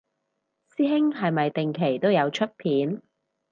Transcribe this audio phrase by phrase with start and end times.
[0.75, 3.03] 師兄係咪定期都有出片